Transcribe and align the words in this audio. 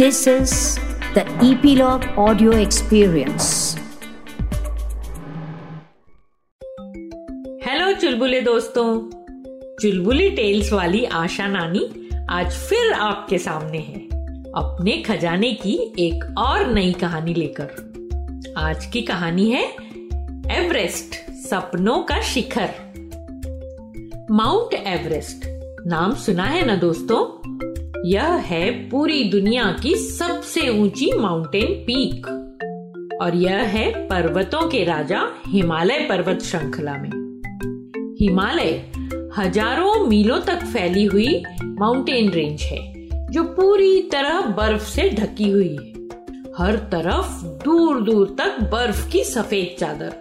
This 0.00 0.26
is 0.26 0.52
the 1.14 1.22
Epilogue 1.46 2.04
Audio 2.16 2.50
Experience. 2.50 3.48
Hello 7.64 7.92
चुलबुले 7.92 8.40
दोस्तों। 8.40 9.10
चुलबुली 9.82 10.30
tales 10.30 10.72
वाली 10.72 11.04
आशा 11.04 11.46
नानी 11.46 12.08
आज 12.30 12.52
फिर 12.52 12.92
आपके 12.92 13.38
सामने 13.38 13.78
है, 13.78 14.00
अपने 14.52 15.02
खजाने 15.02 15.52
की 15.52 15.94
एक 15.98 16.34
और 16.38 16.66
नई 16.66 16.92
कहानी 16.92 17.34
लेकर। 17.34 18.54
आज 18.56 18.86
की 18.86 19.02
कहानी 19.02 19.50
है 19.50 19.64
एवरेस्ट, 20.56 21.30
सपनों 21.30 22.02
का 22.02 22.20
शिखर। 22.20 22.70
माउंट 24.30 24.74
एवरेस्ट, 24.74 25.44
नाम 25.86 26.14
सुना 26.14 26.44
है 26.44 26.66
ना 26.66 26.74
दोस्तों? 26.74 27.40
यह 28.06 28.24
है 28.24 28.70
पूरी 28.88 29.24
दुनिया 29.24 29.64
की 29.82 29.94
सबसे 29.94 30.68
ऊँची 30.80 31.12
माउंटेन 31.12 31.66
पीक 31.86 32.26
और 33.22 33.34
यह 33.34 33.56
है 33.56 34.08
पर्वतों 34.08 34.68
के 34.68 34.84
राजा 34.84 35.22
हिमालय 35.46 35.98
पर्वत 35.98 36.42
श्रृंखला 36.42 36.92
में. 36.92 37.10
हिमालय 38.20 38.72
हज़ारों 39.38 40.06
मीलों 40.06 40.40
तक 40.40 40.64
फैली 40.64 41.04
हुई 41.04 41.42
माउंटेन 41.64 42.30
रेंज 42.30 42.62
है, 42.62 43.08
जो 43.30 43.44
पूरी 43.44 44.02
तरह 44.02 44.40
बर्फ़ 44.40 44.84
से 44.84 45.08
ढकी 45.10 45.50
हुई 45.50 45.76
है. 45.76 45.92
हर 46.58 46.76
तरफ़ 46.76 47.44
दूर 47.64 48.00
दूर 48.00 48.36
तक 48.40 48.60
बर्फ़ 48.62 49.10
की 49.12 49.24
सफ़ेद 49.24 49.76
चादर. 49.80 50.12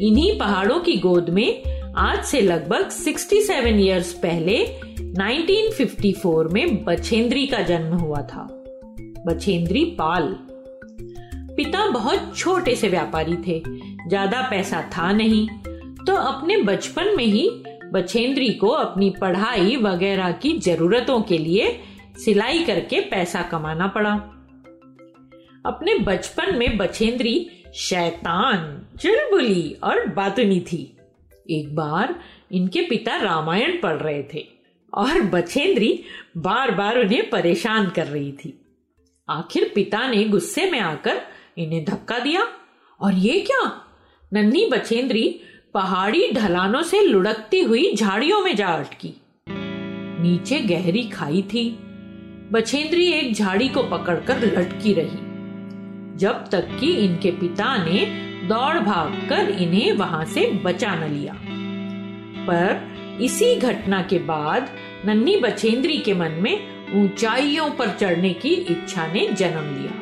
इन्हीं 0.00 0.38
पहाड़ों 0.38 0.80
की 0.80 0.96
गोद 0.96 1.30
में 1.30 1.62
आज 1.96 2.22
से 2.24 2.40
लगभग 2.40 2.88
67 2.92 3.66
इयर्स 3.66 4.12
पहले 4.18 4.56
1954 4.96 6.48
में 6.52 6.84
बछेंद्री 6.84 7.46
का 7.46 7.60
जन्म 7.60 7.92
हुआ 7.94 8.22
था। 8.22 8.46
बछेंद्री 9.26 9.84
पाल। 9.98 10.26
पिता 11.56 11.86
बहुत 11.90 12.36
छोटे 12.36 12.74
से 12.76 12.88
व्यापारी 12.88 13.36
थे, 13.38 13.60
ज़्यादा 14.08 14.40
पैसा 14.50 14.80
था 14.96 15.10
नहीं 15.12 15.46
तो 16.06 16.14
अपने 16.14 16.56
बचपन 16.62 17.14
में 17.16 17.24
ही 17.24 17.48
बछेंद्री 17.92 18.48
को 18.54 18.68
अपनी 18.68 19.10
पढ़ाई 19.20 19.76
वगैरह 19.76 20.32
की 20.32 20.52
जरूरतों 20.58 21.20
के 21.22 21.38
लिए 21.38 21.70
सिलाई 22.24 22.64
करके 22.64 23.00
पैसा 23.10 23.42
कमाना 23.42 23.86
पड़ा। 23.88 24.12
अपने 25.64 25.94
बचपन 26.00 26.56
में 26.58 26.76
बछेंद्री 26.78 27.36
शैतान, 27.76 28.86
चुलबुली 29.00 29.76
और 29.84 30.06
बातुनी 30.08 30.60
थी। 30.62 30.90
एक 31.50 31.74
बार 31.74 32.20
इनके 32.52 32.80
पिता 32.80 33.16
रामायण 33.16 33.80
पढ़ 33.80 33.96
रहे 33.96 34.22
थे 34.34 34.46
और 34.94 35.20
बछेंद्री 35.20 36.04
बार 36.36 36.70
बार 36.70 36.98
उन्हें 36.98 37.30
परेशान 37.30 37.90
कर 37.90 38.06
रही 38.06 38.32
थी। 38.32 38.60
आखिर 39.28 39.72
पिता 39.74 40.08
ने 40.08 40.24
गुस्से 40.24 40.70
में 40.70 40.80
आकर 40.80 41.22
इन्हें 41.58 41.84
धक्का 41.84 42.18
दिया। 42.18 42.48
और 43.00 43.14
ये 43.14 43.40
क्या? 43.40 43.82
नन्ही 44.32 44.66
बछेंद्री 44.66 45.40
पहाड़ी 45.74 46.30
ढलानों 46.32 46.82
से 46.82 47.00
लुढ़कती 47.00 47.60
हुई 47.60 47.94
झाड़ियों 47.94 48.40
में 48.40 48.56
जा 48.56 48.68
अटकी। 48.68 49.14
नीचे 50.22 50.58
गहरी 50.58 51.02
खाई 51.02 51.42
थी। 51.42 51.78
बछेंद्री 52.52 53.12
एक 53.12 53.34
झाड़ी 53.34 53.68
को 53.68 53.82
पकड़कर 53.82 54.58
लटकी 54.58 54.92
रही। 54.92 55.34
जब 56.18 56.48
तक 56.52 56.76
कि 56.80 56.92
इनके 56.92 57.30
पिता 57.30 57.84
ने 57.84 58.33
दौड़ 58.48 58.78
भाग 58.78 59.28
कर 59.28 59.50
इन्हें 59.50 59.92
वहाँ 59.92 60.24
से 60.24 60.46
बचा 60.46 60.94
न 60.94 61.04
लिया। 61.04 61.34
पर 62.46 62.94
इसी 63.20 63.56
घटना 63.56 64.02
के 64.02 64.18
बाद 64.18 64.68
नन्ही 65.04 65.36
बछेंद्री 65.36 65.98
के 65.98 66.14
मन 66.14 66.30
में 66.30 66.74
ऊंचाइयों 67.04 67.70
पर 67.70 67.90
चढ़ने 67.90 68.30
की 68.30 68.48
इच्छा 68.48 69.06
ने 69.06 69.28
जन्म 69.32 69.78
लिया। 69.78 69.92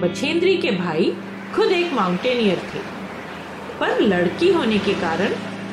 बछेंद्री 0.00 0.56
के 0.56 0.70
भाई 0.70 1.12
खुद 1.54 1.72
एक 1.72 1.92
माउंटेनियर 1.92 2.56
थे। 2.56 2.78
पर 3.80 4.00
लड़की 4.00 4.52
होने 4.52 4.78
के 4.78 4.92
कारण 4.92 5.28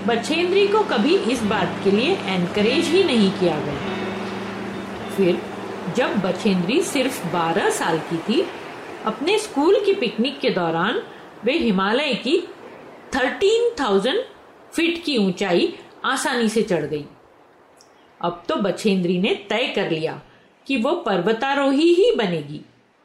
बछेंद्री 0.07 0.67
को 0.67 0.79
कभी 0.79 1.15
इस 1.15 1.43
बात 1.43 1.81
के 1.83 1.91
लिए 1.91 2.15
एनकरेज 2.15 2.85
ही 2.85 3.03
नहीं 3.03 3.31
किया 3.31 3.59
गया। 3.59 3.95
फिर 5.17 5.41
जब 5.95 6.17
बछेंद्री 6.17 6.81
सिर्फ़ 6.81 7.27
12 7.27 7.69
साल 7.69 7.99
की 7.99 8.17
थी, 8.17 8.47
अपने 9.05 9.37
स्कूल 9.37 9.75
की 9.85 9.93
पिकनिक 9.93 10.39
के 10.39 10.49
दौरान 10.49 11.01
वे 11.45 11.53
हिमालय 11.53 12.13
की 12.13 12.47
13,000 13.13 14.25
फीट 14.73 15.03
की 15.03 15.17
ऊंचाई 15.17 15.73
आसानी 16.05 16.49
से 16.49 16.61
चढ़ 16.61 16.85
गई। 16.85 17.05
अब 18.21 18.43
तो 18.49 18.55
बछेंद्री 18.55 19.17
ने 19.17 19.35
तय 19.49 19.73
कर 19.75 19.91
लिया 19.91 20.21
कि 20.67 20.77
वो 20.77 20.91
पर्वतारोही 20.91 21.93
ही 21.93 22.11
बनेगी। 22.15 22.61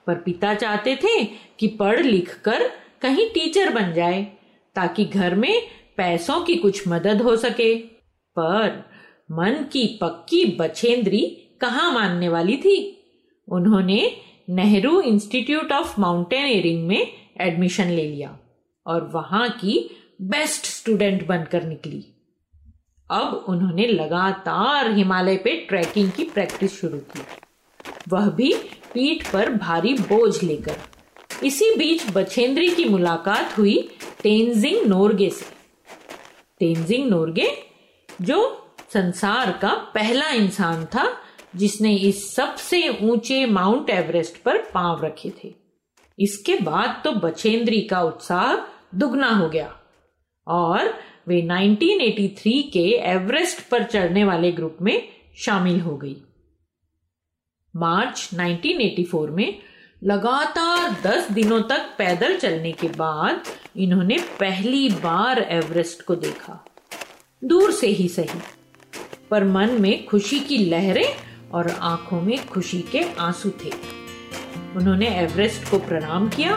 पर 0.06 0.14
पिता 0.14 0.54
चाहते 0.54 0.96
थे 0.96 1.24
कि 1.60 1.66
पढ़ 1.66 2.00
लिख 2.00 2.40
कर 2.40 2.70
कहीं 3.02 3.28
टीचर 3.28 3.72
बन 3.72 3.92
जाए 3.92 4.32
ताकि 4.74 5.04
घर 5.04 5.34
में 5.34 5.62
पैसों 5.96 6.40
की 6.40 6.54
कुछ 6.54 6.88
मदद 6.88 7.22
हो 7.22 7.36
सके। 7.36 7.76
पर 8.38 8.90
मन 9.32 9.52
की 9.72 9.98
पक्की 10.02 10.44
बछेंद्री 10.44 11.48
कहाँ 11.60 11.92
मानने 11.92 12.28
वाली 12.28 12.56
थी? 12.56 13.04
उन्होंने 13.48 14.16
नेहरू 14.48 15.00
इंस्टीट्यूट 15.00 15.72
ऑफ़ 15.72 16.00
माउंटेनियरिंग 16.00 16.86
में 16.86 17.25
एडमिशन 17.40 17.88
ले 17.88 18.08
लिया 18.08 18.38
और 18.86 19.10
वहाँ 19.14 19.48
की 19.48 20.02
बेस्ट 20.22 20.66
स्टूडेंट 20.66 21.26
बनकर 21.26 21.62
निकली। 21.62 22.06
अब 23.10 23.44
उन्होंने 23.48 23.86
लगातार 23.86 24.90
हिमालय 24.90 25.36
पे 25.36 25.66
ट्रैकिंग 25.68 26.12
की 26.12 26.24
प्रैक्टिस 26.24 26.80
शुरू 26.80 26.98
की। 26.98 27.20
वह 28.08 28.30
भी 28.30 28.54
पीठ 28.94 29.32
पर 29.32 29.50
भारी 29.50 29.94
बोझ 29.94 30.42
लेकर। 30.42 30.76
इसी 31.44 31.74
बीच 31.78 32.10
बछेंद्री 32.10 32.68
की 32.68 32.84
मुलाकात 32.84 33.58
हुई 33.58 33.88
तेंजिंग 34.22 34.86
नोरगे 34.86 35.30
से। 35.30 35.46
तेंजिंग 36.58 37.10
नोरगे, 37.10 37.50
जो 38.22 38.68
संसार 38.94 39.58
का 39.62 39.74
पहला 39.74 40.30
इंसान 40.30 40.84
था, 40.84 41.16
जिसने 41.56 41.96
इस 41.96 42.34
सबसे 42.34 42.98
ऊँचे 43.02 43.46
माउंट 43.46 43.90
एवरेस्ट 43.90 44.42
पर 44.42 44.58
पाँव 44.58 45.04
रखे 45.04 45.32
थे। 45.44 45.65
इसके 46.18 46.54
बाद 46.54 47.00
तो 47.04 47.12
बछेंद्री 47.12 47.80
का 47.80 48.02
उत्साह 48.02 48.72
दुगना 48.98 49.28
हो 49.28 49.48
गया। 49.48 49.80
और 50.46 50.94
वे 51.28 51.42
1983 51.42 52.62
के 52.62 52.96
एवरेस्ट 52.96 53.68
पर 53.68 53.82
चढ़ने 53.82 54.24
वाले 54.24 54.52
ग्रुप 54.52 54.78
में 54.82 55.08
शामिल 55.36 55.80
हो 55.80 55.96
गई। 55.96 56.16
मार्च 57.76 58.30
1984 58.34 59.30
में 59.30 59.58
लगातार 60.04 60.96
10 61.06 61.32
दिनों 61.32 61.62
तक 61.62 61.94
पैदल 61.98 62.36
चलने 62.36 62.72
के 62.72 62.88
बाद 62.88 63.42
इन्होंने 63.76 64.16
पहली 64.40 64.88
बार 64.88 65.38
एवरेस्ट 65.38 66.02
को 66.02 66.14
देखा। 66.14 66.64
दूर 67.44 67.72
से 67.72 67.86
ही 67.86 68.08
सही। 68.08 68.40
पर 69.30 69.44
मन 69.44 69.82
में 69.82 70.06
खुशी 70.06 70.40
की 70.40 70.58
लहरें 70.58 71.14
और 71.50 71.70
आँखों 71.70 72.20
में 72.20 72.46
खुशी 72.46 72.80
के 72.80 73.02
आँसू 73.18 73.50
थे। 73.50 74.05
उन्होंने 74.76 75.08
एवरेस्ट 75.08 75.70
को 75.70 75.78
प्रणाम 75.78 76.28
किया 76.28 76.56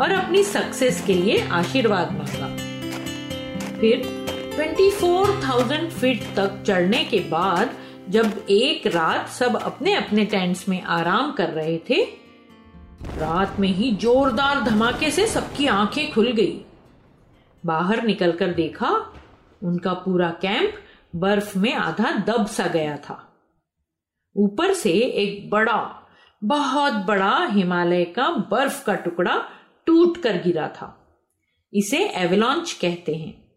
और 0.00 0.12
अपनी 0.12 0.42
सक्सेस 0.42 1.04
के 1.06 1.14
लिए 1.14 1.48
आशीर्वाद 1.48 2.12
मांगा। 2.12 2.56
फिर 3.80 4.02
24,000 4.56 5.90
फीट 5.90 6.22
तक 6.22 6.62
चढ़ने 6.66 7.04
के 7.04 7.18
बाद 7.18 7.70
जब 8.08 8.46
एक 8.50 8.86
रात 8.86 9.28
सब 9.28 9.56
अपने 9.56 9.94
अपने 9.94 10.24
टेंट्स 10.24 10.68
में 10.68 10.82
आराम 10.82 11.32
कर 11.32 11.48
रहे 11.48 11.78
थे 11.78 12.26
रात 13.18 13.60
में 13.60 13.68
ही 13.68 13.90
जोरदार 13.92 14.60
धमाके 14.60 15.10
से 15.10 15.26
सबकी 15.26 15.66
आँखें 15.66 16.12
खुल 16.12 16.32
गई। 16.32 16.64
बाहर 17.66 18.02
निकलकर 18.02 18.52
देखा 18.52 19.12
उनका 19.62 19.92
पूरा 19.92 20.30
कैंप 20.30 20.74
बर्फ़ 21.16 21.58
में 21.58 21.74
आधा 21.74 22.10
दब 22.10 22.46
सा 22.46 22.66
गया 22.66 22.96
था। 22.96 23.32
ऊपर 24.36 24.72
से 24.72 24.90
एक 24.90 25.50
बड़ा 25.50 26.02
बहुत 26.44 26.92
बड़ा 26.92 27.46
हिमालय 27.46 28.04
का 28.04 28.28
बर्फ़ 28.28 28.84
का 28.84 28.94
टुकड़ा 28.94 29.42
टूट 29.86 30.22
कर 30.22 30.42
गिरा 30.42 30.68
था। 30.68 31.02
इसे 31.72 31.98
एवलॉन्च 32.08 32.72
कहते 32.72 33.14
हैं 33.14 33.52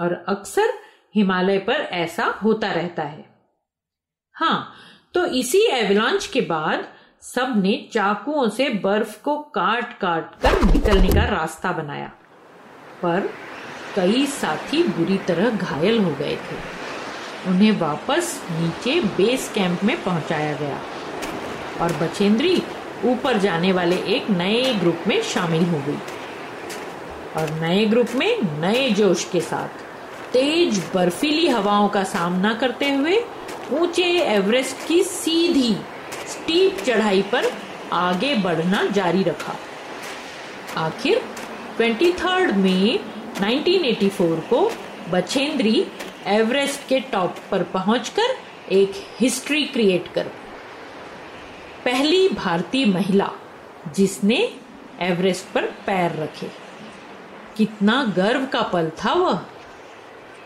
और 0.00 0.24
अक्सर 0.28 0.72
हिमालय 1.14 1.58
पर 1.58 1.72
ऐसा 1.72 2.24
होता 2.24 2.72
रहता 2.72 3.02
है। 3.02 3.24
हाँ 4.34 4.74
तो 5.14 5.24
इसी 5.26 5.58
एवलॉन्च 5.58 6.26
के 6.26 6.40
बाद 6.40 6.88
सबने 7.22 7.88
चाकुओं 7.92 8.48
से 8.48 8.68
बर्फ़ 8.68 9.22
को 9.22 9.38
काट 9.38 9.98
काट 9.98 10.40
कर 10.40 10.62
निकलने 10.62 11.08
का 11.08 11.24
रास्ता 11.24 11.72
बनाया। 11.72 12.12
पर 13.02 13.28
कई 13.96 14.26
साथी 14.26 14.82
बुरी 14.82 15.18
तरह 15.18 15.50
घायल 15.50 15.98
हो 16.04 16.10
गए 16.10 16.36
थे। 16.36 16.56
उन्हें 17.46 17.72
वापस 17.72 18.48
नीचे 18.52 19.00
बेस 19.00 19.52
कैंप 19.54 19.84
में 19.84 20.04
पहुँचाया 20.04 20.56
गया। 20.56 20.80
और 21.80 21.92
बचेंद्री 21.92 22.62
ऊपर 23.04 23.38
जाने 23.38 23.72
वाले 23.72 23.96
एक 24.14 24.30
नए 24.30 24.72
ग्रुप 24.74 25.04
में 25.06 25.20
शामिल 25.22 25.64
हो 25.64 25.78
गई। 25.86 25.98
और 27.36 27.50
नए 27.50 27.84
ग्रुप 27.84 28.14
में 28.14 28.60
नए 28.60 28.88
जोश 28.90 29.24
के 29.24 29.40
साथ 29.40 29.86
तेज 30.32 30.82
बर्फीली 30.94 31.48
हवाओं 31.48 31.88
का 31.88 32.02
सामना 32.04 32.54
करते 32.54 32.90
हुए 32.90 33.20
ऊँचे 33.72 34.08
एवरेस्ट 34.34 34.86
की 34.88 35.02
सीधी 35.02 35.72
स्टीप 36.28 36.82
चढ़ाई 36.86 37.22
पर 37.22 37.50
आगे 37.92 38.34
बढ़ना 38.34 38.84
जारी 38.86 39.22
रखा। 39.22 39.54
आखिर 40.76 41.22
23 41.80 42.52
मई 42.56 42.98
1984 43.40 44.40
को 44.50 44.70
बछेंद्री 45.10 45.86
एवरेस्ट 46.26 46.88
के 46.88 47.00
टॉप 47.00 47.36
पर 47.50 47.62
पहुंचकर 47.62 48.36
एक 48.72 48.92
हिस्ट्री 49.20 49.64
क्रिएट 49.64 50.08
कर 50.08 50.26
पहली 51.88 52.28
भारतीय 52.28 52.86
महिला 52.86 53.30
जिसने 53.96 54.54
एवरेस्ट 55.00 55.54
पर 55.54 55.64
पैर 55.64 56.16
रखे। 56.22 56.48
कितना 57.56 58.14
गर्व 58.16 58.46
का 58.46 58.62
पल 58.62 58.90
था 58.90 59.12
वह। 59.12 59.40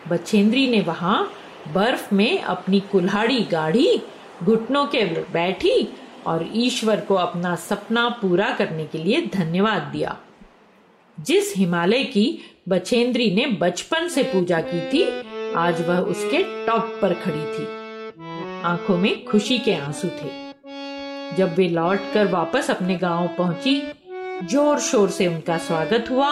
बछेंद्री 0.09 0.71
ने 0.71 0.81
वहाँ 0.81 1.33
बर्फ़ 1.73 2.15
में 2.15 2.43
अपनी 2.43 2.81
कुल्हाड़ी 2.81 3.41
गाढ़ी, 3.41 4.03
घुटनों 4.45 4.87
के 4.87 5.05
बैठी 5.05 5.95
और 6.27 6.51
ईश्वर 6.55 7.01
को 7.01 7.15
अपना 7.15 7.57
सपना 7.57 8.09
पूरा 8.09 8.51
करने 8.51 8.85
के 8.85 8.99
लिए 8.99 9.27
धन्यवाद 9.27 9.83
दिया। 9.83 10.19
जिस 11.21 11.57
हिमालय 11.57 12.05
की 12.05 12.57
बछेंद्री 12.69 13.35
ने 13.35 13.47
बचपन 13.47 14.09
से 14.09 14.23
पूजा 14.23 14.61
की 14.61 14.81
थी, 14.81 15.05
आज 15.53 15.89
वह 15.89 15.99
उसके 15.99 16.67
टॉप 16.67 16.99
पर 17.03 17.15
खड़ी 17.15 17.59
थी। 17.59 17.65
आँखों 18.63 18.97
में 18.97 19.25
खुशी 19.25 19.59
के 19.59 19.75
आँसू 19.75 20.09
थे। 20.09 20.42
जब 21.37 21.55
वे 21.55 21.69
लौट 21.69 22.13
कर 22.15 22.27
वापस 22.27 22.71
अपने 22.71 22.97
गाँव 22.97 23.29
पहुँची 23.39 23.83
ज़ोर 24.45 24.79
शोर 24.81 25.11
से 25.11 25.27
उनका 25.27 25.59
स्वागत 25.59 26.11
हुआ। 26.11 26.31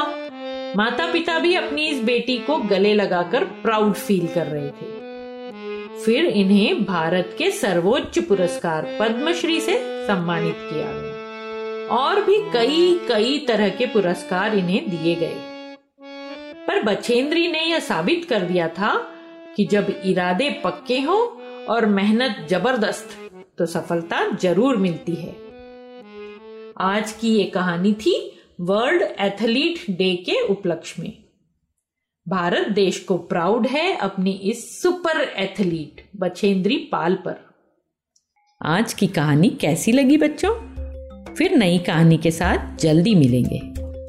माता 0.76 1.06
पिता 1.12 1.38
भी 1.38 1.54
अपनी 1.54 1.86
इस 1.88 2.02
बेटी 2.04 2.38
को 2.38 2.56
गले 2.56 2.94
लगाकर 2.94 3.44
प्राउड 3.62 3.92
फील 3.94 4.26
कर 4.26 4.46
रहे 4.46 4.68
थे। 4.68 4.98
फिर 6.04 6.26
इन्हें 6.26 6.84
भारत 6.84 7.34
के 7.38 7.50
सर्वोच्च 7.50 8.18
पुरस्कार 8.18 8.86
पद्मश्री 9.00 9.60
से 9.60 9.78
सम्मानित 10.06 10.56
किया 10.60 10.86
गया। 10.86 11.96
और 11.96 12.24
भी 12.24 12.36
कई 12.52 12.98
कई 13.08 13.38
तरह 13.48 13.68
के 13.68 13.86
पुरस्कार 13.86 14.54
इन्हें 14.54 14.88
दिए 14.90 15.14
गए। 15.14 15.36
पर 16.68 16.82
बछेंद्री 16.82 17.46
ने 17.48 17.62
यह 17.62 17.78
साबित 17.78 18.24
कर 18.24 18.42
दिया 18.42 18.68
था 18.68 18.94
कि 19.56 19.64
जब 19.64 19.94
इरादे 20.04 20.50
पक्के 20.64 21.00
हो 21.00 21.16
और 21.68 21.86
मेहनत 21.86 22.46
ज़बरदस्त 22.50 23.16
तो 23.60 23.66
सफलता 23.66 24.36
ज़रूर 24.36 24.76
मिलती 24.76 25.14
है। 25.14 25.32
आज 26.80 27.12
की 27.12 27.34
ये 27.38 27.44
कहानी 27.44 27.92
थी 27.92 28.38
वर्ल्ड 28.60 29.02
एथलीट 29.02 29.78
डे 29.90 30.16
के 30.16 30.40
उपलक्ष्य 30.46 31.02
में। 31.02 31.12
भारत 32.28 32.68
देश 32.68 32.98
को 33.00 33.18
प्राउड 33.18 33.66
है 33.66 33.96
अपनी 33.96 34.30
इस 34.30 34.82
सुपर 34.82 35.20
एथलीट 35.20 36.10
बछेंद्री 36.16 36.76
पाल 36.92 37.14
पर। 37.14 37.36
आज 38.60 38.94
की 38.94 39.06
कहानी 39.06 39.48
कैसी 39.50 39.92
लगी 39.92 40.16
बच्चों? 40.16 40.54
फिर 41.34 41.56
नई 41.56 41.78
कहानी 41.78 42.18
के 42.18 42.30
साथ 42.30 42.76
जल्दी 42.76 43.14
मिलेंगे। 43.14 43.69